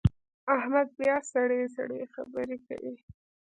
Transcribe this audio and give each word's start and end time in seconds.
احمد 0.55 0.87
بیا 0.99 1.17
سړې 1.31 1.61
سړې 1.75 2.01
خبرې 2.13 2.57
کوي. 2.67 2.93